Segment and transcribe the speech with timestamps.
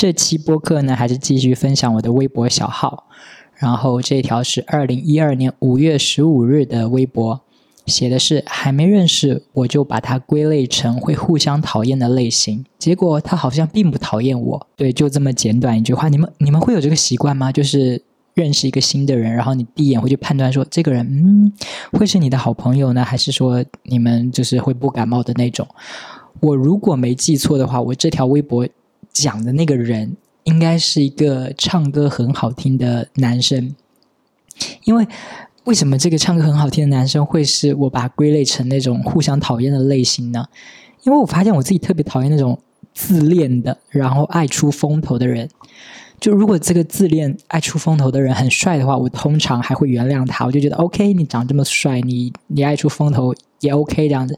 [0.00, 3.04] 这期播客呢，还是继续分享我的微博小号。
[3.56, 7.38] 然后这条是二零一二年五月十五日的微博，
[7.84, 14.66] 写的是还没认识我就把他归类成会互相讨厌的类型，结果他好像并不讨厌我。
[14.74, 16.08] 对，就这么简短一句话。
[16.08, 17.52] 你们你们会有这个习惯吗？
[17.52, 21.52] 就是认识一个新的人，然后你第一眼会去判断说这个人，嗯，
[21.92, 25.68] 会是你的好朋友呢，还是说你们就是会不感冒的那种？
[26.40, 28.66] 我如果没记错的话，我这条微博
[29.12, 30.16] 讲的那个人。
[30.44, 33.76] 应该是一个唱歌很好听的男生，
[34.84, 35.06] 因为
[35.64, 40.46] 为什么这个唱歌很好听的男生会是我把归类成那种互相讨厌的类型呢？
[41.02, 42.58] 因为我发现我自己特别讨厌那种
[42.94, 45.46] 自恋的，然后爱出风头的人。
[46.18, 54.36] 就如果这个自恋爱出风头的人很帅的话，我通常还会原谅他，我就觉得 OK，你长这么帅，你你爱出风头也 OK 这样子。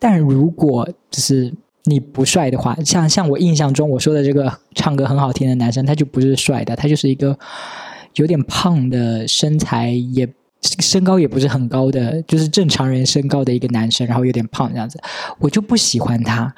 [0.00, 1.54] 但如果就是。
[1.84, 7.38] 你不帅的话，像像我印象中我说的这个唱歌很好听的男生，他就不是帅的，他就是一个
[8.14, 10.26] 有点胖的身材，也
[10.62, 14.98] 身高也不是很高的，就是正常人身高的一个男生，然后有点胖这样子，
[15.38, 16.54] 我就不喜欢他。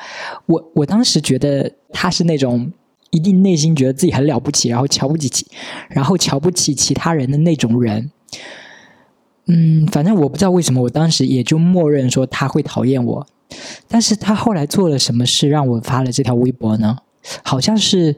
[0.46, 2.70] 我我当时觉得他是那种
[3.10, 5.44] 一定内心觉得自己很了不起，然后瞧不起，
[5.90, 8.12] 然后瞧不起其他人的那种人。
[9.48, 13.26] 嗯，反正我不知道为什么，我当时也就默认说他会讨厌我。
[13.88, 16.96] 但是他后来做了什么事让我发了这条微博呢？
[17.42, 18.14] 好像是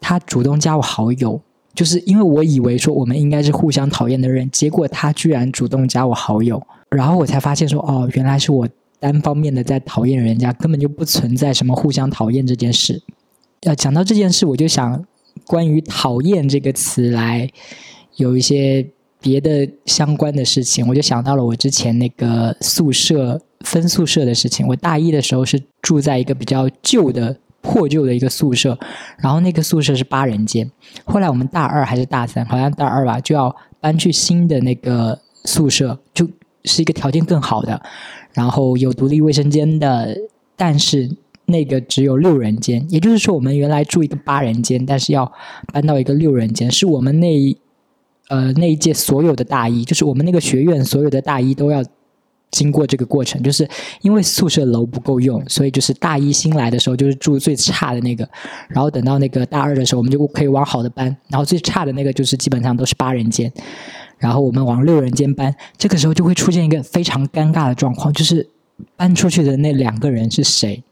[0.00, 1.40] 他主动加我好友，
[1.72, 8.68] 就是因为我以为说我们应该是互相讨厌的人，结果他居然主动加我好友，然后我才发现说哦，原来是我
[8.98, 13.00] 单方面的在讨厌人家，根本就不存在什么互相讨厌这件事。
[13.62, 15.04] 要讲到这件事，我就想
[15.46, 17.48] 关于“讨厌”这个词来
[18.16, 18.84] 有一些
[19.20, 23.40] 别的相关的事情，我就想到了我之前那个宿舍。
[23.64, 28.78] 分宿舍的事情，我大一的时候是住在一个比较旧的、破旧的一个宿舍，
[29.18, 30.68] 然后那个宿舍是八人间。
[31.04, 36.26] 后来我们大二还是大三，好像大二吧，就要搬去新的那个宿舍，就
[36.64, 37.80] 是一个条件更好的，
[38.32, 40.16] 然后有独立卫生间的，
[40.56, 41.10] 但是
[41.44, 42.84] 那个只有六人间。
[42.88, 45.30] 也就是说，我们原来住一个八人间，但是要
[45.72, 47.56] 搬到一个六人间，是我们那
[48.28, 51.84] 呃那一届所有的大一，就是我们那个学院所有的大一都要。
[52.50, 53.68] 经过这个过程，就是
[54.02, 58.28] 因为宿舍楼不够用，所以就是大一新来的时候就是住最差的那个，
[58.68, 63.52] 然后等到那个大二的时候，我们就可以往好的搬，然后最差的那个就是基本上都是八人间，
[64.18, 68.48] 然后我们往六人间搬，这个时候就会出现一个非常尴尬的状况，就是
[68.96, 70.82] 搬出去的那两个人是谁？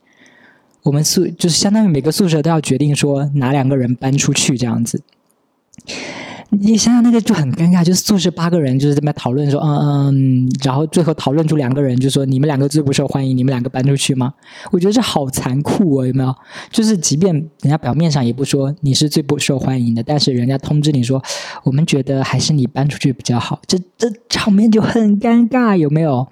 [0.84, 5.02] 我们宿就是相当于每个宿舍都要决定说哪两个人搬出去这样子。
[6.50, 14.32] 你想想那个就很尴尬，就是宿舍八个人就是这么讨论说，嗯嗯，然后最后讨论出两个人，就说你们两个最不受欢迎，你们两个搬出去吗？
[14.70, 16.34] 我觉得这好残酷哦，有没有？
[16.70, 21.22] 就是即便人家表面上也不说你是最不受欢迎的，但是人家通知你说，
[21.64, 26.26] 我们觉得还是你搬出去比较好，这这场面就很尴尬，有没有？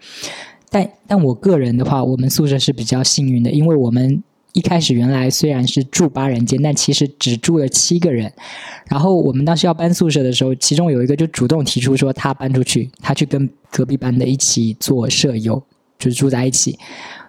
[0.71, 4.23] 但但我个人的话，我们宿舍是比较幸运的，因为我们。
[4.57, 8.33] 一开始原来虽然是住八人间，但其实只住了七个人。
[8.89, 15.63] 然后我们当时要搬宿舍的时候，其中有一个就主动提出说他搬出去，他去跟隔壁班的一起做舍友，
[15.99, 16.79] 就是住在一起。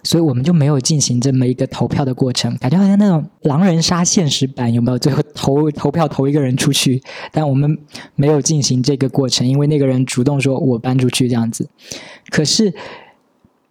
[0.03, 4.97] 所以我们就没有进行这么一个投票的过程，感觉好像那种狼人杀现实版有没有？
[4.97, 7.77] 最后投投票投一个人出去，但我们
[8.15, 11.67] 没有进行这个过程，因为那个人主动说我搬出去这样子。
[12.29, 12.73] 可是。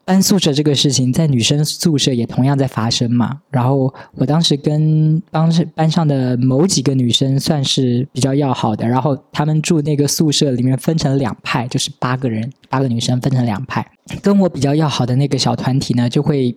[0.06, 3.40] 搬宿舍这个事情，在女生宿舍也同样在发生嘛。
[3.50, 13.84] 然后我当时跟当时班上的某几个女生算是比较要好的，然后他们住那个宿舍里面分成两派，就是八个人，八个女生分成两派。
[14.22, 16.56] 跟我比较要好的那个小团体呢，就会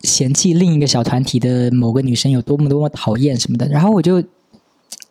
[0.00, 3.68] 嫌弃另一个小团体的某个女生有多么多么讨厌什么的。
[3.68, 4.16] 然后我就，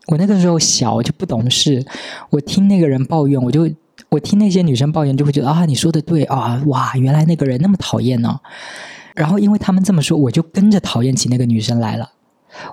[0.07, 1.85] 我那个时候小就不懂事，
[2.29, 3.69] 我听那个人抱怨，我就。
[4.09, 8.39] 我听那些女生抱怨，就会觉得啊，你说的对啊，哇，原来那个人那么讨厌呢。
[9.13, 12.09] 然后因为他们这么说，我就跟着讨厌起那个女生来了。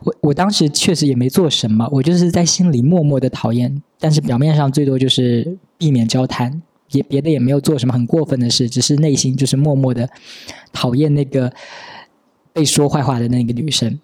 [0.05, 6.63] 我我当时确实也没做什么，我就是在心里默默的讨厌，但是表面上最多就是避免交谈，
[6.93, 10.09] 也别的也没有做什么很过分的事，只是内心就是默默的
[10.73, 11.53] 讨厌那个
[12.53, 13.99] 被说坏话的那个女生。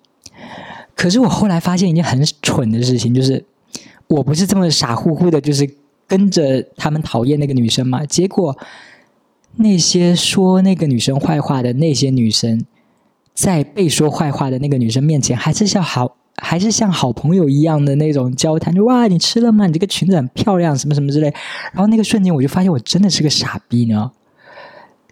[0.96, 3.44] 可是我后来发现一件很蠢的事情，就是
[4.08, 5.70] 我不是这么傻乎乎的，就是。
[6.10, 8.04] 跟着他们讨厌那个女生嘛？
[8.04, 8.58] 结果
[9.58, 12.66] 那些说那个女生坏话的那些女生，
[13.32, 19.68] 在被说坏话的那个女生面前，还是像好，还是像好朋友一样的那种交谈，就哇，你吃了吗？
[19.68, 21.32] 你这个裙子很漂亮，什么什么之类。
[21.72, 24.10] 然后那个瞬间，我就发现我真的是个傻逼呢。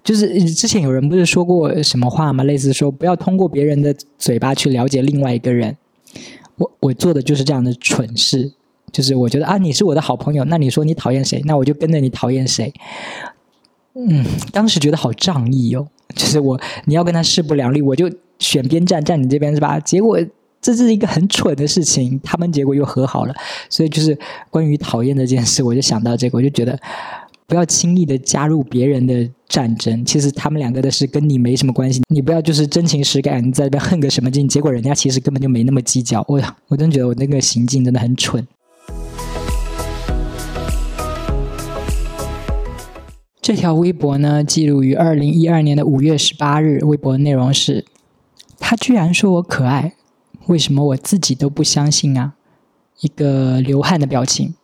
[0.03, 2.43] 就是之前有人不是说过什么话吗？
[2.43, 5.77] 类似说不要通过别人的嘴巴去了解另外一个人。
[6.57, 8.53] 我我做的就是这样的蠢事，
[8.93, 12.73] 就是我觉得啊，你是我的好朋友，那你说你讨厌谁，那我就跟着你讨厌谁。
[13.95, 18.09] 嗯，当时觉得好仗义哦，就是我你要跟他势不两立，我就
[18.39, 19.81] 选边站，站你这边是吧？
[19.81, 20.19] 结果
[20.61, 23.35] 这是一个很蠢的事情，他们结果又和好了。
[23.69, 24.17] 所以就是
[24.51, 26.79] 关于讨厌这件事，我就想到这个，我就觉得
[27.47, 30.05] 不要轻易的加入别人的战争。
[30.05, 36.25] 其实他们两个的事跟你没什么关系，你不要就是真情实感你在那边恨个什么劲，结果人家其实根本就没那么计较。
[36.29, 38.47] 我我真觉得我那个行径真的很蠢。
[43.49, 46.81] 这条微博呢，记录于二零一二年的五月十八日。
[46.85, 47.87] 微博内容是：
[48.59, 49.95] 他居然说我可爱，
[50.49, 52.35] 为什么我自己都不相信啊？
[53.01, 54.55] 一个流汗的表情，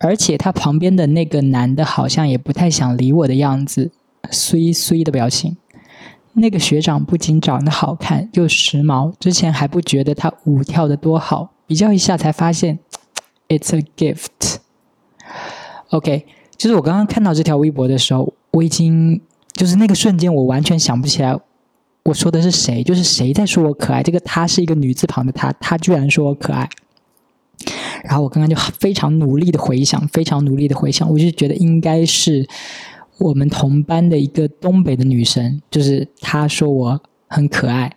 [0.00, 3.92] 而且他旁边的那个男的好像也不太想理我的样子，
[4.32, 5.56] 衰衰的表情。
[6.32, 12.80] 那个学长不仅长得好看又时髦，之前还不觉得他舞跳的多好，比较一下才发现，
[13.46, 14.56] it's a gift。
[15.90, 16.26] OK。
[16.60, 19.18] 其实我刚刚看到这条微博的时候，我已经
[19.54, 21.34] 就是那个瞬间，我完全想不起来
[22.02, 24.02] 我说的是谁，就是谁在说我可爱。
[24.02, 26.68] 这个“她”是一个女字旁的“她”，她居然说我可爱。
[28.04, 32.46] 然后我刚刚就非常努力的回想，非常努力的回想，我就觉得应该是
[33.16, 37.90] 我们同班的一个东北的女生，就是她说我很可爱。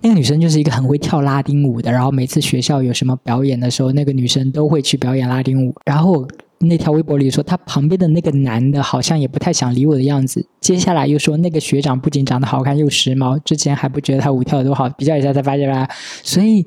[0.00, 5.74] 那个女生就是一个很会跳拉丁舞的，然后每次学校有什么表演的时候，那个女生都会去表演拉丁舞。
[5.84, 6.26] 然后。
[6.60, 10.46] 那条微博里说，他旁边的那个男的好像也不太想理我的样子。
[10.60, 15.88] 接下来又说，那个学长不仅长得好看又时髦，之前还不觉得他舞跳的多好，比较一下才发现啦。
[16.22, 16.66] 所以，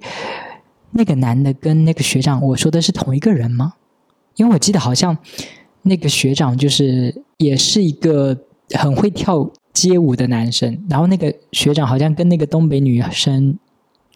[0.92, 3.74] 那个男的跟那个学长，我说的是同一个人吗？
[4.36, 5.16] 因为我记得好像
[5.84, 8.36] 那个学长就是也是一个
[8.72, 13.60] 很会跳街舞的男生，然后那个学长好像跟那个东北女生。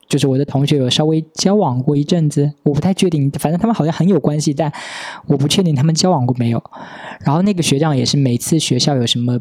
[0.08, 4.72] 就是我的同学有稍微交往过一阵子，我不太确定，反正他们好像很有关系，但
[5.28, 6.64] 我不确定他们交往过没有。
[7.22, 9.40] 然后那个学长也是每次学校有什么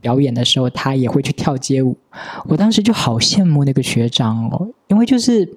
[0.00, 1.96] 表演的时候，他也会去跳街舞。
[2.46, 5.48] 我当时就好羡慕那个学长哦，因为就是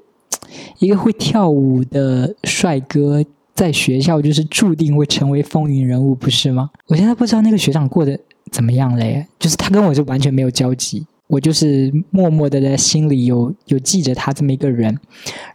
[0.79, 3.23] 一个会跳舞的帅哥，
[3.53, 6.71] 在学校就是注定会成为风云人物，不是吗？
[6.87, 8.19] 我现在不知道那个学长过得
[8.51, 11.05] 怎么样嘞，就是他跟我就完全没有交集。
[11.27, 14.97] 我就是默默的在心里有有记着他这么一个人，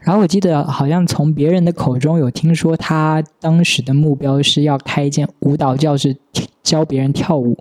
[0.02, 6.14] 然后我记得好像从别人的口中有听说他当时的目标是要开一间舞蹈教室
[6.62, 7.56] 教别人跳舞，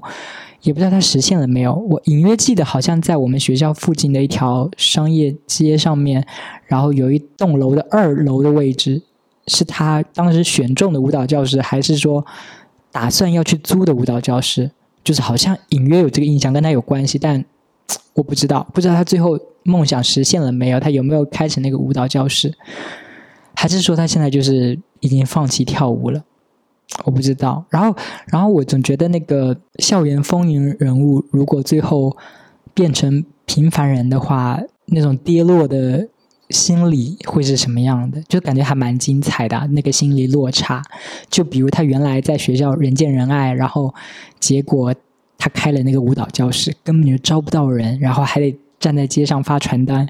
[0.62, 1.74] 也不知道他实现了没有。
[1.74, 6.28] 我隐约记得好像在我们学校附近的一条商业街上面，
[6.66, 9.02] 然后有一栋楼的二楼的位置
[9.48, 12.25] 是他当时选中的舞蹈教室，还是说
[12.92, 14.72] 打算要去租的舞蹈教室？
[15.02, 17.46] 就是好像隐约有这个印象，跟他有关系，但。
[18.14, 20.80] 我不知道，不知道他最后梦想实现了没有？
[20.80, 22.54] 他有没有开成那个舞蹈教室？
[23.56, 26.24] 还是说他现在就是已经放弃跳舞了？
[27.06, 27.64] 我不知道。
[27.70, 27.96] 然后，
[28.28, 32.18] 然后我总觉得那个校园风云人物，如果最后
[32.74, 36.10] 变成平凡人的话，那种跌落的
[36.50, 38.22] 心理会是什么样的？
[38.24, 40.82] 就感觉还蛮精彩的那个心理落差。
[41.30, 43.94] 就比如他原来在学校人见人爱，然后
[44.40, 44.94] 结果。
[45.42, 50.08] 他开了那个舞蹈教室，根本就招不到人，然后还得站在街上发传单。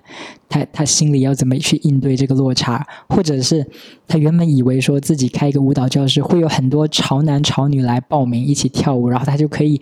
[0.49, 2.85] 他他心里要怎么去应对这个落差？
[3.07, 3.65] 或者是
[4.09, 9.79] 他原本以为说自己开一个舞蹈教室会有很多潮男潮女来报名一起跳舞，然后他就可以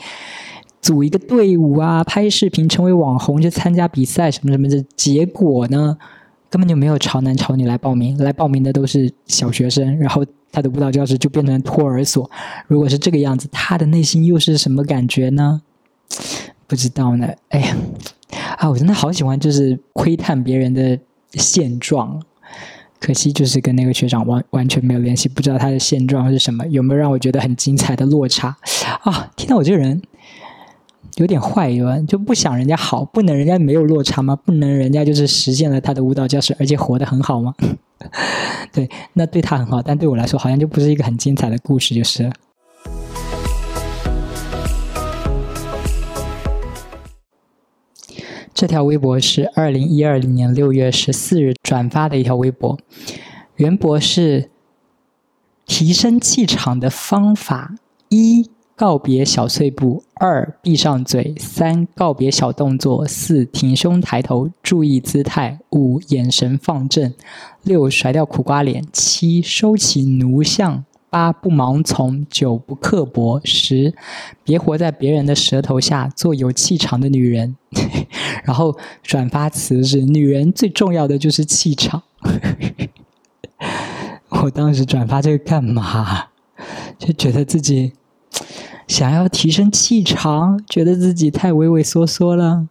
[0.80, 4.86] 组一个队伍啊，拍视频成为网红，去参加比赛什么什么的。
[4.96, 5.98] 结果呢，
[6.50, 10.26] 根本就没有潮男潮女来报名，来报名的都是小学生，然后。
[10.52, 12.28] 他的舞蹈教室就变成托儿所。
[12.66, 15.62] 如果是这个样子，他的内心又是什么感觉呢？
[16.66, 17.28] 不知道呢。
[17.50, 17.78] 哎呀，
[18.58, 20.98] 啊，我真的好喜欢，就是窥探别人的
[21.34, 22.20] 现状。
[23.00, 28.58] 可惜就是跟那个学长完完全没有联系，不知道他的现状是什么，有没有让我觉得很精彩的落差
[29.04, 29.30] 啊？
[29.36, 30.02] 听到我这个人。
[31.20, 34.38] 有点坏，有就不想人家好，不能人家没有落差吗？
[34.38, 37.54] 不能人家就是实现了他的舞蹈教室，而且活得很好吗？
[38.72, 42.32] 对，那对他很好，但对我来说好像就不是一个很精彩的故事，就是。
[48.54, 52.80] 这条微博是二零一二年六月十四日转发的一条微博，
[53.58, 54.50] 原博是
[55.66, 57.76] 提升气场的方法
[58.08, 58.50] 一。
[58.80, 67.14] 告别小碎步，二闭上嘴，三告别小动作，四挺胸抬头，注意姿态，五眼神放正，
[67.64, 73.94] 六甩掉苦瓜脸，七收起奴相，八不盲从，九不刻薄，十
[74.46, 77.58] 别活在别人的舌头下，做有气场的女人。
[78.46, 82.04] 然后转发词是：女人最重要的就是气场。
[84.42, 86.28] 我当时转发这个干嘛？
[86.98, 87.92] 就觉得自己
[88.90, 92.68] 想要提升气场，觉得自己太畏畏缩缩了。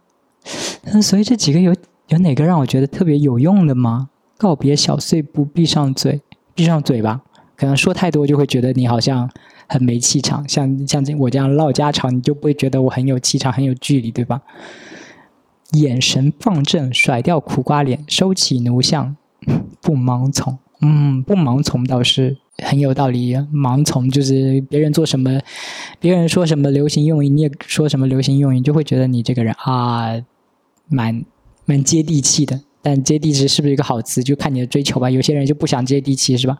[0.82, 1.72] 嗯，所以这几个有
[2.08, 4.10] 有哪个让我觉得特别有用的吗？
[4.36, 6.20] 告别小碎步，闭上嘴，
[6.54, 7.22] 闭上嘴吧。
[7.56, 9.30] 可能说太多就会觉得你好像
[9.68, 14.42] 很没气场，像像我这样唠家常，你就不会觉得我很有气场、很有距离，对吧？
[15.74, 19.16] 眼神放正，甩掉苦瓜脸，收起奴相，
[19.80, 20.58] 不盲从。
[20.80, 23.34] 嗯，不盲从倒是很有道理。
[23.52, 25.40] 盲从就是别人做什么，
[26.00, 30.20] 别人说什么流行用语，你也说什么流行用语，就会觉得你这个人啊，
[30.88, 31.24] 蛮
[31.64, 32.60] 蛮接地气的。
[32.80, 35.10] 但接地气是不是一个好词，就看你的追求吧。
[35.10, 36.58] 有些人就不想接地气，是吧？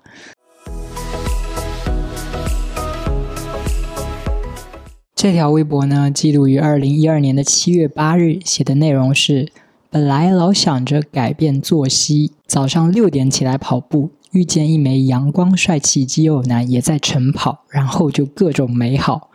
[5.15, 9.51] 这条微博呢，记录于二零一二年的七月八日，写的内容是：
[9.91, 19.31] 本来老想着改变作息，早上六点起来跑步，遇见一枚阳光帅气肌肉男也在晨跑，然后就各种美好，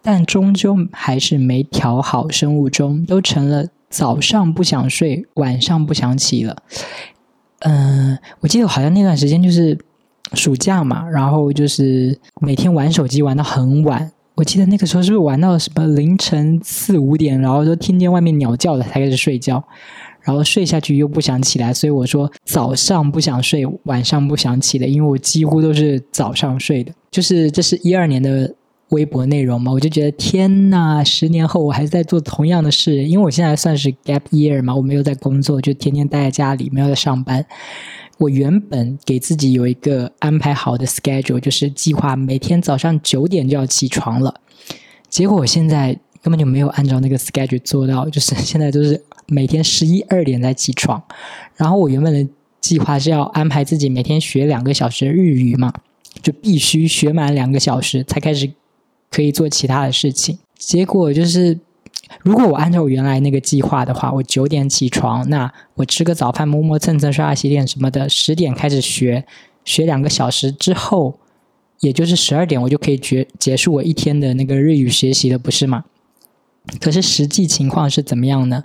[0.00, 6.56] 但终究还是没调好生物钟，都成了早上不想睡，晚上不想起了。
[7.60, 9.78] 嗯，我记得好像那段时间就是
[10.32, 14.10] 暑假嘛，然后就是每天玩手机玩到很晚。
[14.34, 19.62] 我记得那个时候是不是玩到什么凌晨四五点，然后都听见外面鸟叫了才开始睡觉，
[20.22, 26.92] 然后睡下去又不想起来，所以我说早上不想睡，晚上不想起的，因为我几乎都是早上睡的。
[27.10, 28.54] 就是这是一二年的
[28.90, 37.44] 微博内容嘛，我就觉得天呐，十年后我还在做同样的事，因为我现在算是 gap year 嘛，我没有在工作，就天天待在家里，没有在上班。
[38.18, 44.34] 我原本给自己有一个安排好的 schedule，就是计划每天早上九点就要起床了。
[45.08, 51.02] 结果我现在根本就没有按照那个 schedule 做到，就是现在都是每天十一二点才起床。
[51.56, 52.28] 然后我原本的
[52.60, 55.72] 计划是要安排自己每天学两个小时日语嘛，
[56.22, 58.50] 就必须学满两个小时才开始
[59.10, 60.38] 可以做其他的事情。
[60.56, 61.58] 结果就是。
[62.22, 69.24] 如果我按照我原来那个计划的话，我九点起床，那我吃个早饭，磨磨蹭蹭，刷牙洗脸什么的，十点开始学，
[69.64, 71.18] 学两个小时之后，
[71.80, 75.84] 也就是十二点，我就可以结结束我一天的那个日语学习了，不是吗？
[76.80, 78.64] 可是实际情况是怎么样呢？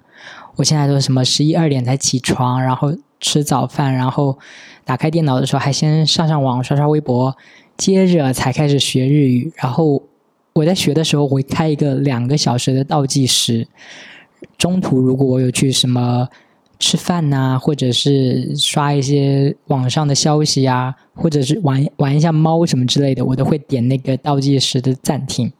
[0.57, 4.37] 我现在都什么十一二点才起床，然后吃早饭，然后
[4.83, 7.35] 打开电脑的时候还先上上网，刷刷微博，
[7.75, 10.03] 接着才开始学日语，然后。
[10.53, 13.67] 我在学的时候，会开一个两个小时的倒计时。
[14.57, 16.27] 中途如果我有去什么
[16.79, 25.53] 吃饭呐，或者是刷一些网上的消息啊，或者是玩玩一下猫什么之类的，我都会点那个倒计时的暂停，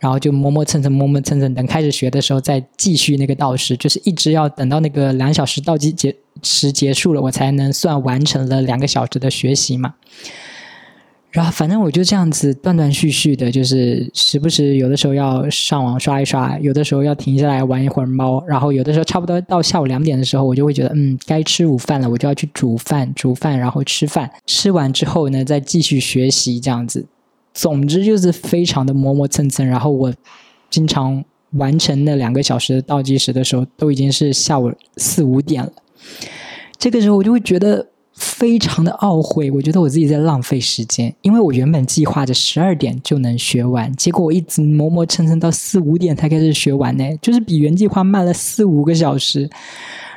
[0.00, 9.94] 然后就磨磨蹭蹭、磨磨蹭蹭，等开始学的时候再继续那个倒时，就是一直要等到那个两小时倒计结时结束了，我才能算完成了两个小时的学习嘛。
[11.30, 27.04] 然后反正我就这样子断断续续的，就是时不时有的时候要上网刷一刷，有的时候要停下来玩一会儿猫，然后有的时候差不多到下午两点的时候，我就会觉得嗯该吃午饭了，我就要去煮饭，煮饭然后吃饭，吃完之后呢再继续学习这样子。
[27.58, 30.14] 总之就是非常的磨磨蹭蹭，然后我
[30.70, 35.72] 经常完成那两个小时倒计时的时候，都已经是下午四五点了。
[36.78, 37.88] 这个时候我就会觉得。
[38.20, 49.48] 非常的懊悔，我觉得我自己在浪费时间，因为我原本计划着十二点就能学完，结果我一直磨磨蹭蹭到四五点才开始学完呢，就是比原计划慢了四五个小时。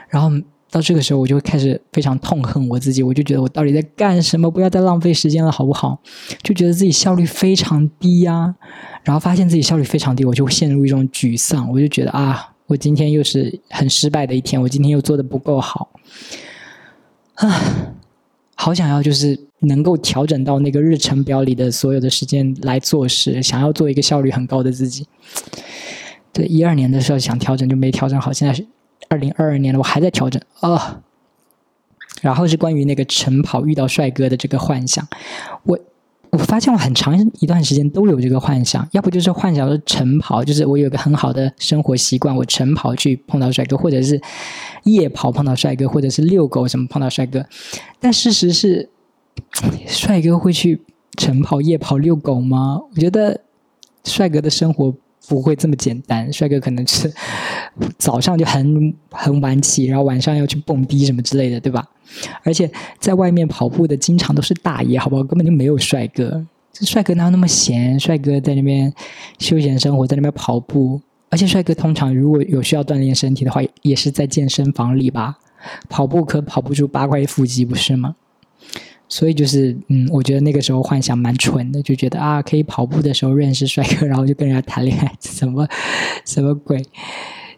[0.10, 0.31] 然后
[0.72, 4.50] 到这个时候，我就开始非常痛恨我自己，我就觉得我到底在干什么？
[4.50, 6.00] 不要再浪费时间了，好不好？
[6.42, 8.56] 就觉得自己效率非常低呀。
[9.04, 15.90] 然后发现自己效率非常低，我就会陷入一种沮丧，我就觉得啊，我今天又是很失败的一天，我今天又做的不够好。
[17.36, 17.62] 啊，
[18.56, 25.06] 好想要就是能够调整到那个日程表里的所有的时间来做事，想要做一个效率很高的自己。
[26.32, 28.66] 对，一二年的时候想调整就没调整好，现在是
[29.12, 31.01] 二零二二年了，我还在调整啊。
[32.22, 35.06] 然后是关于那个晨跑遇到帅哥的这个幻想，
[35.63, 35.77] 我。
[36.32, 44.22] 我发现我很长一段时间都有这个幻想，要不就是幻想着晨跑，就是我有个很好的生活习惯，我晨跑去碰到帅哥，或者是
[44.86, 47.46] 夜跑碰到帅哥，或者是遛狗什么碰到帅哥。
[48.00, 48.89] 但事实是，
[49.86, 50.80] 帅哥会去
[51.18, 52.80] 晨跑、夜跑、遛狗吗？
[52.96, 53.41] 我觉得
[54.06, 54.96] 帅哥的生活
[55.31, 57.09] 不会这么简单，帅哥可能是
[57.97, 61.88] 早上就很很晚起，然后晚上要去蹦迪什么之类的，对吧？
[62.43, 62.69] 而且
[63.00, 65.23] 在外面跑步的经常都是大爷，好不好？
[65.23, 66.45] 根本就没有帅哥。
[66.73, 67.97] 帅哥哪有那么闲？
[67.97, 68.93] 帅哥在那边
[69.39, 71.00] 休闲生活，在那边跑步。
[71.29, 75.38] 而且帅哥通常如果有需要锻炼身体的话，也是在健身房里吧？
[75.88, 78.17] 跑步可跑不出八块腹肌，不是吗？
[79.13, 85.68] 所以就是，嗯，我觉得那个时候幻想蛮蠢的，就觉得啊，可以跑步的时候认识帅哥，然后就跟人家谈恋爱，什么
[86.25, 86.82] 什么鬼？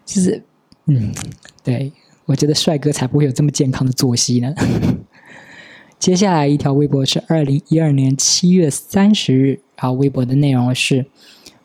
[0.04, 0.42] 就是，
[0.86, 1.14] 嗯，
[1.62, 1.92] 对，
[2.26, 4.52] 我觉得帅哥才不会有这么健康的作息呢。
[6.00, 11.06] 接下来一条微博是二零一二年七月三十日，然后微博的内容是：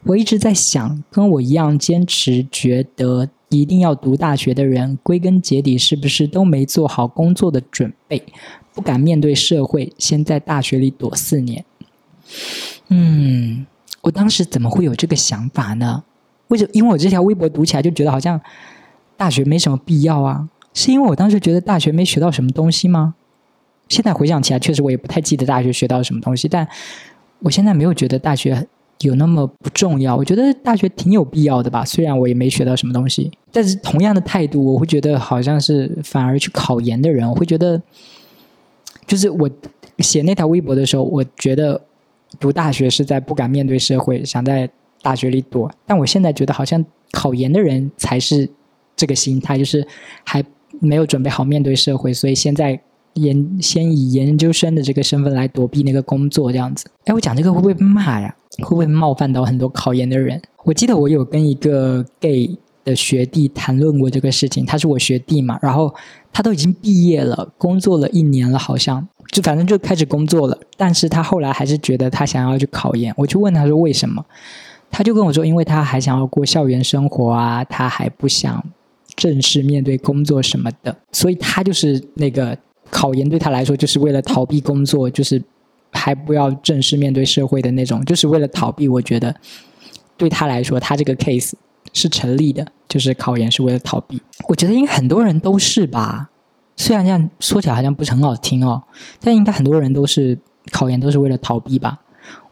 [0.04, 8.22] 我一直在想，跟我一样坚持觉得一定要读大学的人，归根结底是不是都没做好工作的准备？
[8.80, 11.66] 不敢面对社会，先在大学里躲四年。
[12.88, 13.66] 嗯，
[14.00, 16.02] 我当时怎么会有这个想法呢？
[16.48, 16.70] 为什么？
[16.72, 18.40] 因为我这条微博读起来就觉得好像
[19.18, 20.48] 大学没什么必要啊。
[20.74, 23.16] 是因为我当时觉得大学没学到什么东西吗？
[23.90, 26.48] 现在回想起来，确实我也不太记得大学学到什么东西。
[26.48, 26.66] 但
[27.40, 28.66] 我现在没有觉得大学
[29.02, 30.16] 有那么不重要。
[30.16, 31.84] 我觉得大学挺有必要的吧。
[31.84, 37.82] 虽然我也没学到什么东西，但是同样的态度，我会觉得好像是反而去考研的人，我会觉得。
[39.10, 39.50] 就是我
[39.98, 41.82] 写那条微博的时候，我觉得
[42.40, 44.70] 读大学是在不敢面对社会，想在
[45.02, 45.70] 大学里躲。
[45.88, 48.48] 但我现在觉得，好像考研的人才是
[48.96, 49.84] 这个心态，就是
[50.24, 50.44] 还
[50.80, 52.80] 没有准备好面对社会，所以现在
[53.16, 56.86] 研先以研究生的这个身份来躲避那个工作，这样子。
[57.06, 58.36] 哎，我讲这个会不会骂呀？
[58.60, 60.40] 会不会冒犯到很多考研的人？
[60.66, 62.56] 我记得我有跟一个 gay。
[62.84, 65.94] 的学弟谈论过这个事情，他是我学弟嘛，然后
[66.32, 73.14] 他都已经毕业了，工作了一年了，好像就反正就开始工作了，但是他后来还是觉得他想要去考研。
[73.18, 74.26] 我就问他说为什么，
[74.90, 78.64] 他就跟我说，因为他还想要过校园生活啊，他还不想
[79.16, 82.58] 正式面对工作什么的，所以他就是那个
[82.90, 85.42] 考研对他来说就是为了逃避工作，就是
[85.92, 88.88] 还不要正式面对社会的那种，就是为了逃避。
[88.88, 89.36] 我觉得
[90.18, 91.54] 对他来说，他这个 case
[91.94, 92.66] 是成立的。
[92.88, 96.32] 就是考研是为了逃避，我觉得应该很多人都是吧。
[96.76, 98.82] 虽然这样说起来好像不是很好听哦，
[99.22, 100.36] 但应该很多人都是
[100.72, 102.00] 考研都是为了逃避吧。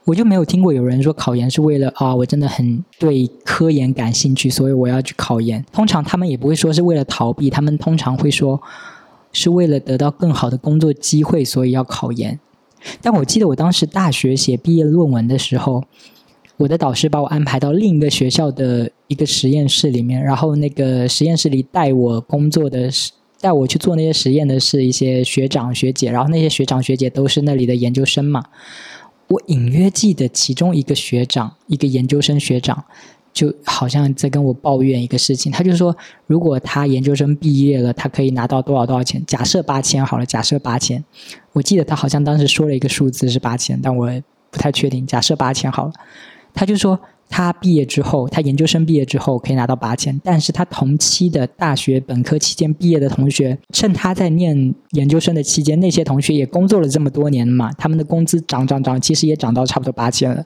[0.06, 5.66] 我就没有听过有人说考研是为了啊，我真的很对科研感兴趣，所以我要去考研。
[5.72, 8.62] 通常他们也不会说是为了逃避，他们通常会说
[9.34, 12.40] 是为了得到更好的工作机会，所以要考研。
[13.02, 15.84] 但我记得我当时大学写毕业论文的时候。
[16.58, 28.44] 我的导师把我安排到另一个学校的一个实验室里面，然后那个实验室里带我工作的是带我去做那些实验的是一些学长学姐，然后那些学长学姐都是那里的研究生嘛。
[29.28, 32.84] 我隐约记得其中一个学长，一个研究生学长，
[33.32, 39.24] 就好像在跟我抱怨一个事情，他就说，如果他研究生毕业了，他可以拿到多少多少钱？
[39.28, 41.04] 假设八千好了，假设八千，
[41.54, 44.10] 我记得他好像当时说了一个数字是八千，但我
[44.50, 45.06] 不太确定。
[45.06, 45.94] 假设八千好了。
[46.54, 60.44] 他就说，他毕业之后，他研究生毕业之后可以拿到八千，但是他同期的大学本科期间毕业的同学，趁他在念研究生的期间，那些同学也工作了这么多年嘛，他们的工资涨涨涨，其实也涨到差不多八千了。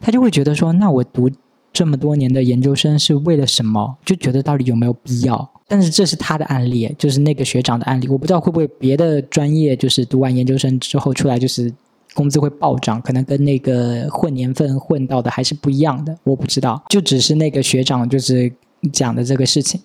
[0.00, 1.30] 他就会觉得说，那我读
[1.72, 3.96] 这么多年的研究生是为了什么？
[4.04, 5.48] 就觉得到底有没有必要？
[5.68, 11.72] 但是这是他的案例，就是那个学长的案例，我不知道会不会别的专业就是读完研究生之后出来就是。
[12.16, 16.82] 工资会暴涨，可能跟那个混年份混到的还是不一样的，我不知道。
[16.88, 18.50] 就只是那个学长就是
[18.90, 19.78] 讲的这个事情，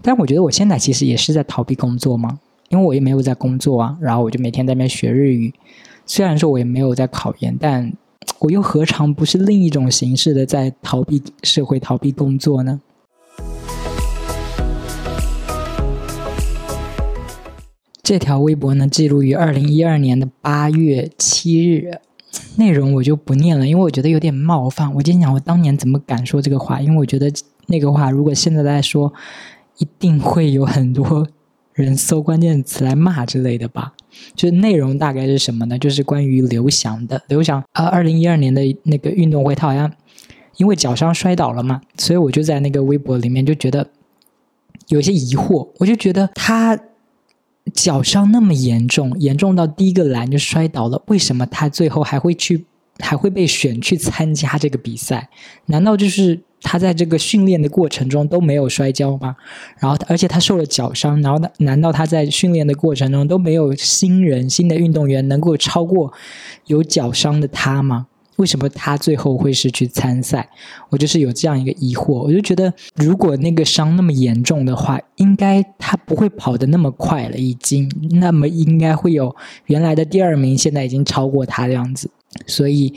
[0.00, 5.52] 但我觉得我现在其实也是在逃避工作嘛，因为我也没有在工作啊，然后我就每天在那边学日语。
[6.06, 7.92] 虽然说我也没有在考研，但
[8.38, 12.80] 我又何尝不是另一种形式的在逃避社会、逃避工作呢？
[18.04, 22.00] 这条微博呢，记录于二零一二年的八月七日，
[22.56, 24.94] 内容我就不念了，因为我觉得有点冒犯。
[24.96, 27.32] 我今天讲我当年怎么敢说这个话，因为我觉得
[27.68, 29.10] 那个话如果现在再说，
[29.78, 31.26] 一定会有很多
[31.72, 33.94] 人搜关键词来骂之类的吧。
[34.36, 35.78] 就是内容大概是什么呢？
[35.78, 37.22] 就是关于刘翔的。
[37.28, 39.90] 刘翔啊，二零一二年的那个运动会，他好像
[40.58, 43.88] 因为脚伤摔倒了嘛，所以我就在那个微博里面就觉得
[44.88, 46.78] 有些疑惑，我就觉得他。
[47.72, 51.02] 脚伤那么严重，严重到第一个栏就摔倒了。
[51.06, 52.66] 为什么他最后还会去，
[52.98, 55.30] 还会被选去参加这个比赛？
[55.66, 59.36] 难道就是他在这个训练的过程中都没有摔跤吗？
[59.78, 66.12] 然后，而且他受了脚伤，然后难道他在训练的过程中都没有新人、新的运动员能够超过
[66.66, 68.06] 有脚伤的他吗？
[68.36, 70.48] 为什么他最后会是去参赛？
[70.90, 72.14] 我就是有这样一个疑惑。
[72.14, 77.88] 我就觉得，如果那个伤那么严重的话，应该他不会跑得那么快了，已经。
[78.12, 79.34] 那么应该会有
[79.66, 82.10] 原来的第二名，现在已经超过他这样子。
[82.46, 82.92] 所以，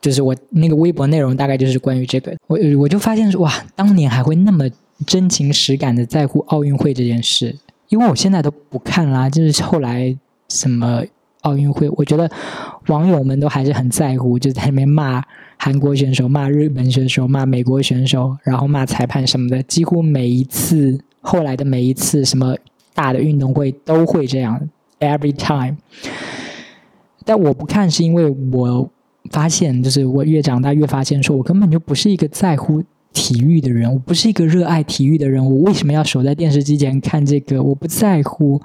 [0.00, 2.36] 就是我那个微博内容大概就是关于这个。
[2.46, 4.68] 我我就发现说，哇，当年还会那么
[5.06, 7.56] 真情实感的在乎奥运会这件事。
[7.88, 10.16] 因为我现在都不看啦，就是后来
[10.48, 11.02] 什么。
[11.42, 12.28] 奥运会，我觉得
[12.88, 15.22] 网友们都还是很在乎，就在那边骂
[15.56, 19.62] 韩国选手、骂日本选手、骂美国选手，然后骂裁判什么的。
[19.62, 22.56] 几乎每一次后来的每一次什么
[22.92, 25.76] 大的运动会都会这样，every time。
[27.24, 28.90] 但我不看，是因为我
[29.30, 35.44] 发现，就是我越长大越发现，说我根本就不是一个在乎体育的人，我不是一个热爱体育的人。
[35.44, 37.62] 我为什么要守在电视机前看这个？
[37.62, 38.60] 我不在乎。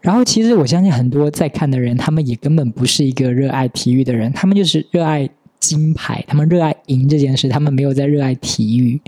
[0.00, 9.00] 然后，其实我相信很多在看的人，他们也根本不是一个热爱体育的人，他们就是热爱金牌，他们热爱赢这件事，他们没有在热爱体育。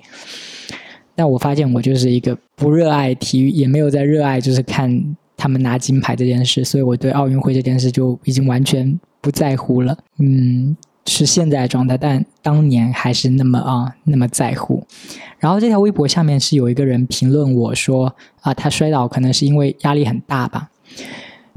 [1.14, 9.96] 但我发现，我就是一个不热爱体育，也没有在热爱，就是看他们拿金牌这件事，所以我对奥运会这件事就已经完全不在乎了。
[10.18, 10.76] 嗯，
[11.06, 14.84] 是现在状态，但当年还是那么啊，那么在乎。
[15.38, 20.68] 然后这条微博下面是有一个人评论我说啊，他摔倒可能是因为压力很大吧。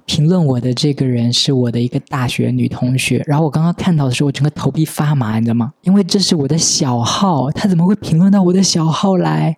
[0.06, 5.72] 评论我的这个人是我的一个大学女同学，然后我刚刚看到的时候，我整个头皮发麻，你知道吗？
[5.84, 9.56] 因为这是我的小号，他怎么会评论到我的小号来？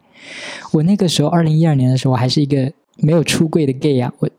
[0.72, 4.30] 我那个时候，二零一二年的时候，还是一个没有出柜的 gay 啊，我，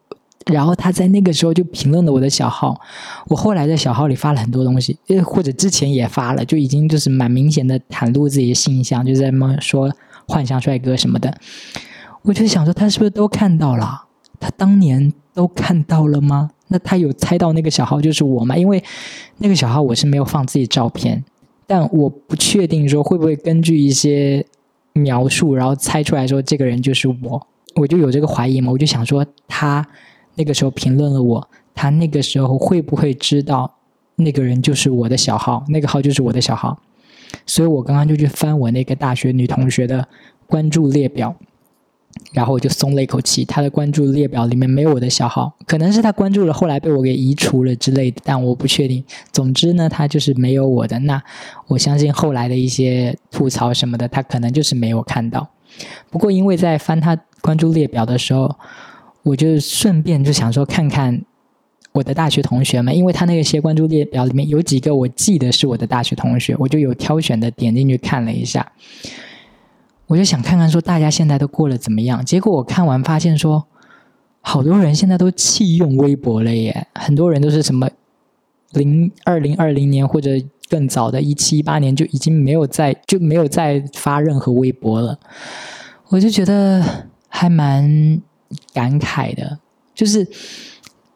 [0.46, 2.80] 然后他在那个时候就评论了我的小号，
[3.26, 9.92] 我后来在小号里发了很多东西，呃，或者之前也发了，就已经就是蛮明显的袒露自己的形象，就在么说
[10.28, 11.36] 幻想帅哥什么的，
[12.22, 14.05] 我就想说他是不是都看到了？
[14.38, 16.50] 他当年都看到了吗？
[16.68, 18.56] 那他有猜到那个小号就是我吗？
[18.56, 18.82] 因为
[19.38, 21.24] 那个小号我是没有放自己照片，
[21.66, 24.44] 但我不确定说会不会根据一些
[24.92, 27.46] 描述，然后猜出来说这个人就是我，
[27.76, 28.72] 我就有这个怀疑嘛。
[28.72, 29.86] 我就想说他
[30.34, 33.72] 那个时候评论了我，他那个时候会不会知道
[34.16, 36.76] 那个人就是我的小号，那个号就是我的小号？
[37.46, 40.08] 所以我刚刚就去翻我那个大学女同学的
[40.46, 41.36] 关注列表。
[42.32, 49.02] 然后我就松了一口气，他的关注列表里面没有我的小号，可能是他关注了，后来被我给移除了之类的，但我不确定。
[49.32, 50.98] 总之呢，他就是没有我的。
[51.00, 51.22] 那
[51.66, 55.48] 我相信后来的一些吐槽什么的，他可能就是没有看到。
[56.10, 58.54] 不过因为在翻他关注列表的时候，
[59.22, 61.22] 我就顺便就想说看看
[61.92, 68.70] 我的大学同学们，因为他那些关注列表里面有几个我记得是我的大学同学，我就有挑选的点进去看了一下。
[70.06, 73.66] 我就想看看说大家现在都过得怎么样，结果我看完发现说，
[74.40, 77.88] 好多人现在都弃用微博了耶，很多人都是什么
[78.72, 80.30] 零二零二零年或者
[80.68, 85.18] 更早的一七一八年就已经没有再就没有再发任何微博了，
[86.08, 86.84] 我就觉得
[87.28, 88.20] 还蛮
[88.72, 89.58] 感慨的，
[89.94, 90.26] 就是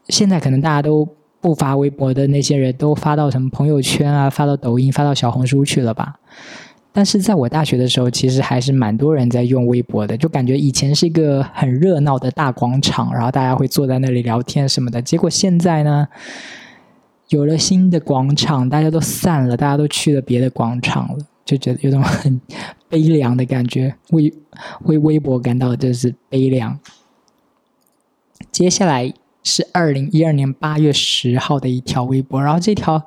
[0.09, 1.09] 现在可能大家都
[1.41, 6.17] 不发微博的那些人都发到什么朋友圈啊，发到抖音、发到小红书去了吧。
[6.93, 15.01] 但是在我大学的时候，其实还是蛮多人在用微博的，就感觉以前是一个很热闹的大广场，然后大家会坐在那里聊天什么的。
[15.01, 16.09] 结果现在呢，
[17.29, 22.41] 有了新的广场，大家都散了，大家都去了别的广场了，就觉得有种很
[22.91, 24.33] 悲凉的感觉，为
[24.85, 26.79] 为微博感到就是悲凉。
[28.51, 29.13] 接下来。
[29.51, 33.05] 是二零一二年八月十号的一条微博，然后这条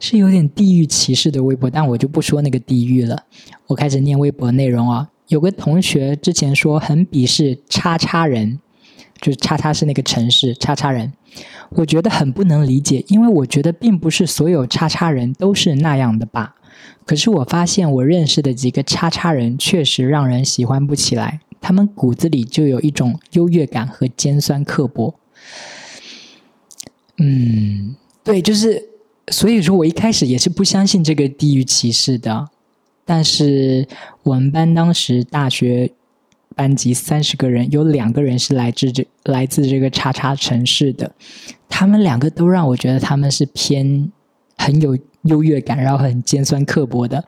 [0.00, 3.22] 是有点地域歧视的微博，但我就不说那个地域了。
[3.68, 8.58] 我开始念微博内容啊，有个同学之前说很鄙视叉叉人，
[9.20, 11.12] 就是叉叉是那个城市叉叉人，
[11.70, 16.56] 我觉得很不能理解，因为我觉得并不是所有叉叉人都是那样的吧。
[17.04, 25.14] 可是我发现我认识的几个叉叉人确实让人喜欢不起来，他们骨子里就有一种优越感和尖酸刻薄。
[27.18, 28.90] 嗯，对，就是，
[29.28, 32.46] 所以说我一开始也是不相信这个地域歧视的，
[33.06, 33.88] 但是
[34.22, 35.90] 我们班当时大学
[36.54, 41.10] 班级三十个人，有两个人是来自这来自这个叉叉城市的，
[41.70, 44.12] 他们两个都让我觉得他们是偏
[44.58, 47.24] 很有优越感，然后很尖酸刻薄的。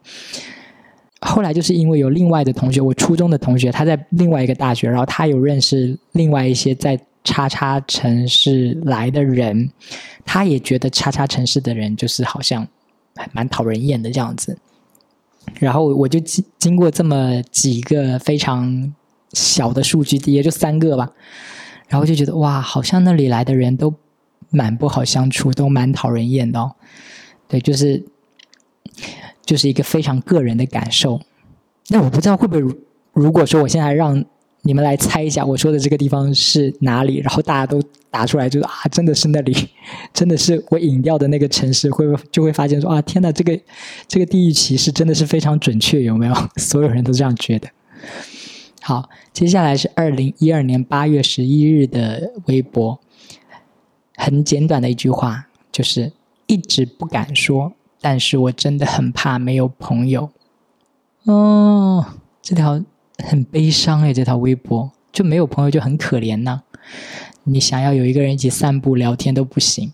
[1.20, 7.00] 后来就是因为有另外的同学，我初中的同学，他在另外一个大学，然后他有认识另外一些在。
[7.28, 9.70] 叉叉城市来的人，
[10.24, 12.66] 他也觉得叉叉城市的人就是好像
[13.32, 14.56] 蛮讨人厌的这样子。
[15.60, 18.94] 然后我就经经过这么几个非常
[19.34, 21.10] 小的数据，也就三个吧，
[21.88, 23.94] 然后就觉得哇，好像那里来的人都
[24.48, 26.72] 蛮不好相处，都蛮讨人厌的。
[27.46, 28.02] 对，就是
[29.44, 31.20] 就是一个非常个人的感受。
[31.88, 32.78] 那我不知道会不会，
[33.12, 34.24] 如果说我现在让。
[34.68, 37.16] 你们来猜一下，我说的这个地方是哪里？
[37.20, 39.56] 然后大家都答出来，就是啊，真的是那里，
[40.12, 43.58] 真的是我引掉的那个城市，会就会发现说啊，天哪，这个
[44.06, 46.34] 这个地域歧视真的是非常准确，有没有？
[46.60, 47.66] 所有人都这样觉得。
[48.82, 53.00] 好，接下来是二零一二年八月十一日的微博，
[54.16, 56.12] 很简短的一句话，就是
[56.46, 60.28] 一直不敢说，但是我真的很怕没有朋友。
[61.24, 62.04] 哦，
[62.42, 62.82] 这条
[63.24, 66.62] 很悲伤诶，这条微博就没有朋友就很可怜呐。
[67.44, 69.92] 你想要有一个人一起散步聊天都不行。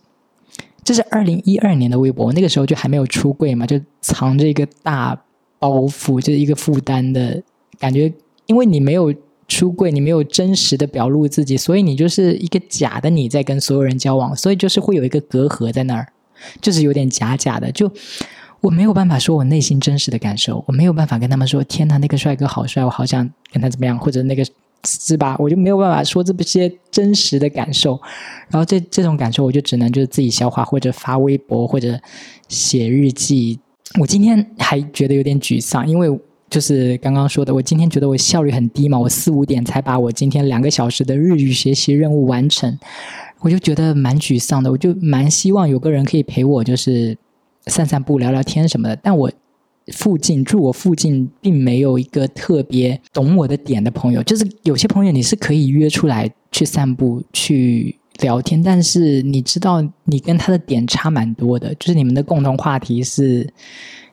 [0.82, 5.18] 这是二零一二年的微博，那个时候就还没有出柜嘛，就藏着一个大
[5.58, 7.42] 包袱，就是一个负担的
[7.78, 8.12] 感觉。
[8.46, 9.14] 因为你没有
[9.48, 16.06] 出柜，你没有真实的表露自己，所以你就是一个假的你在跟所有人交往，所以就是会有一个隔阂在那儿，
[16.60, 17.72] 就是有点假假的。
[17.72, 17.90] 就
[18.64, 24.44] 我没有办法说我内心真实的感受，我没有办法跟他们说：“天呐，那个帅哥好帅，我好想跟他怎么样。”或者那个。
[24.86, 25.34] 是吧？
[25.38, 27.98] 我就没有办法说这些真实的感受，
[28.50, 31.98] 然后这这种感受我就只能就是自己消化，或者发微博，或者
[32.48, 33.58] 写日记。
[33.98, 42.78] 我今天还觉得有点沮丧，因为就是刚刚说的，我今天觉得我效率很低嘛，我四五点才把我今天两个小时的日语学习任务完成，
[43.40, 44.70] 我就觉得蛮沮丧的。
[44.70, 47.16] 我就蛮希望有个人可以陪我，就是
[47.66, 49.30] 散散步、聊聊天什么的，但我。
[49.92, 54.22] 附近住我附近，并没有一个特别懂我的点的朋友。
[54.22, 61.74] 就是有些朋友你是可以约出来去散步、去聊天，但是你知道你跟他的点差蛮多的。
[61.74, 63.46] 就是你们的共同话题是，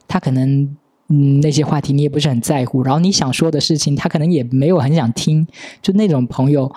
[0.09, 0.63] 他可能
[1.07, 5.47] 嗯那些话题你也不是很在乎，然后你想说的事情他可能也没有很想听。
[5.81, 6.69] 就那种朋友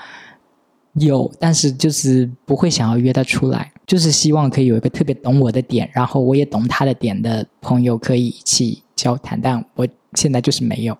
[0.94, 3.70] 有，但是就是不会想要约他出来。
[3.86, 8.80] 就是希望可以有一个特别懂我的点，然后我也懂他的点的朋友可以一起。
[8.96, 10.96] 交谈，但我现在就是没有，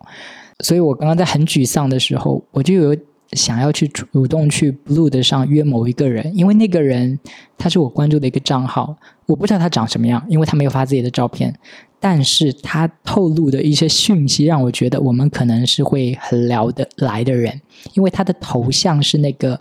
[0.64, 2.96] 所以我刚刚在很沮丧的时候，我就有
[3.32, 7.18] 想要去主动去 Blue 的上约某一个人，因为那个人
[7.58, 11.54] 他是我关注的一个账号，我不知道他长什么样，因为他没有发自己的照片，
[11.98, 17.60] 但是他透露的一些讯息让我觉得我们可能是会很聊得来的人，
[17.94, 19.56] 因为他的头像是那个《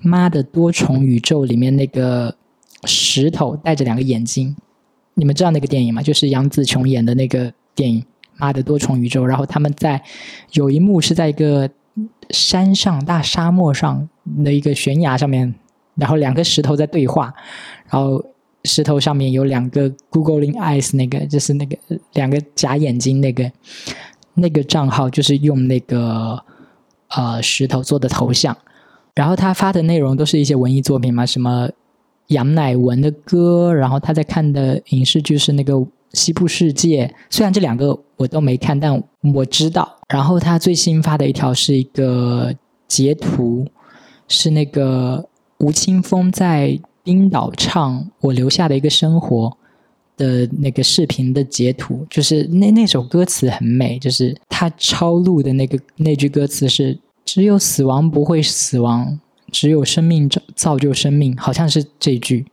[0.00, 2.34] 妈的多重宇宙》里面那个
[2.84, 4.56] 石头戴着两个眼睛，
[5.14, 6.02] 你们知道那个电影吗？
[6.02, 7.52] 就是杨紫琼演的那个。
[7.74, 8.00] 电影
[8.36, 10.02] 《妈的多重宇宙》，然后他们在
[10.52, 11.66] 有一幕是在一个
[12.32, 14.08] 山上大沙漠上
[14.42, 15.54] 的一个悬崖上面，
[15.94, 17.32] 然后两个石头在对话，
[17.88, 18.24] 然后
[18.64, 21.78] 石头上面有两个 Googling Eyes，那个就是那个
[22.14, 23.52] 两个假眼睛那个
[24.34, 26.42] 那个账号就是用那个
[27.10, 28.56] 呃石头做的头像，
[29.14, 31.68] 然后他发的内容都是一些文艺作品嘛，什么
[32.28, 35.86] 杨乃文的歌，然后他在看的影视剧是那个。
[36.12, 39.02] 西部世界，虽然这两个我都没看，但
[39.34, 39.96] 我知道。
[40.08, 42.54] 然后他最新发的一条是一个
[42.86, 43.66] 截图，
[44.28, 45.26] 是那个
[45.58, 49.48] 吴青峰在冰岛唱《我留下的一个生活》
[50.18, 59.18] 的那个视频的截图，就是那那首歌词很美，就是他抄录的那个那句歌词是“只有死亡不会死亡，
[59.50, 62.44] 只有生命造造就生命”，好像是这句，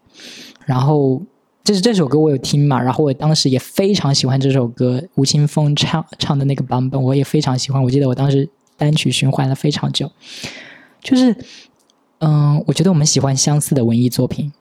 [0.65, 1.21] 然后。
[1.69, 7.83] 就是这首歌我有听嘛，然后我当时也非常喜欢这首歌，吴青峰唱唱的那个版本，我也非常喜欢。
[7.83, 10.11] 我记得我当时单曲循环了非常久。
[11.03, 11.35] 就是，
[12.21, 14.51] 嗯，我觉得我们喜欢相似的文艺作品，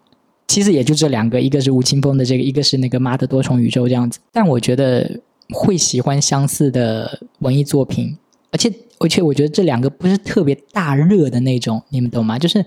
[0.49, 4.19] 其实也就这两个，一个是吴青峰的这个，一个是那个《妈的多重宇宙》这样子。
[4.31, 5.19] 但我觉得
[5.55, 8.19] 会喜欢相似的文艺作品，
[8.51, 12.39] 而且而且我觉得这两个不是特别大热的那种，你们懂吗？
[12.39, 12.63] 就是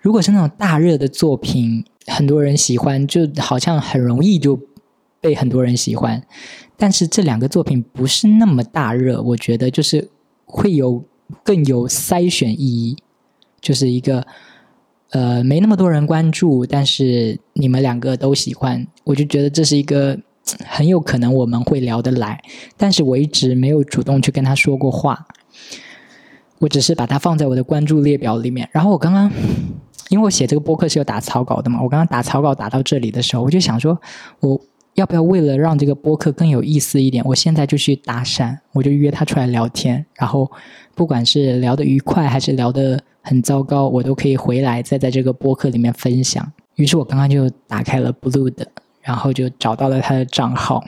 [0.00, 1.84] 如果是那种大热的作品。
[2.06, 4.58] 很多人喜欢，就好像很容易就
[5.20, 6.22] 被很多人喜欢。
[6.76, 10.08] 但是这两个作品不是那么大热，我觉得就是
[10.44, 11.04] 会有
[11.42, 12.96] 更有筛选意义，
[13.60, 14.26] 就是一个
[15.10, 20.18] 呃没那么多人关注，但是你们两个都喜欢，我就觉得这是一个
[20.64, 22.40] 很有可能我们会聊得来。
[22.76, 25.26] 但是我一直没有主动去跟他说过话，
[26.58, 28.68] 我只是把它放在我的关注列表里面。
[28.72, 29.32] 然后我刚刚。
[30.08, 34.00] 因为我写这个播客是有打草稿的嘛，我刚刚打草稿打到这里的时候，我就想说，
[34.40, 34.60] 我
[34.94, 40.50] 要不要为了让这个播客更有意思一点，我现在就去搭讪，我就约他出来聊天，然后
[40.94, 46.52] 不管是聊得愉快还是聊得很糟糕，我都可以回来再在这个播客里面分享。
[46.76, 48.66] 于是我刚刚就打开了 Blue 的，
[49.00, 50.84] 然后就找到了他的账号，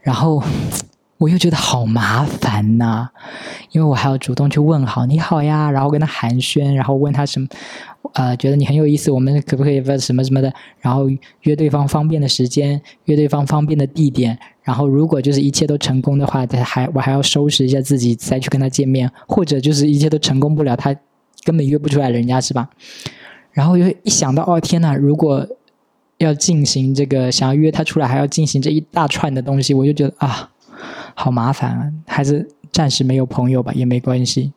[0.00, 0.42] 然后。
[1.18, 3.08] 我又觉得好麻烦呐，
[3.70, 7.48] 因为我还要主动去问好你好呀，然后跟他寒暄，然后问他什么，
[8.12, 11.06] 呃，觉得你很有意思，我们可不可以问什么什么的，然后
[11.42, 20.94] 约对方方便的时间，约对方方便的地点，然后如果就是一切都成功的话，他还我还要收拾一下自己再去跟他见面，或者就是一切都成功不了，他
[21.44, 22.68] 根本约不出来人家是吧？
[23.52, 25.48] 然后又一想到哦天呐，如果
[26.18, 30.50] 要进行这个想要约他出来，还要进行这一大串的东西，我就觉得啊。
[31.16, 34.52] 好麻烦啊，还是暂时没有朋友吧，也没关系。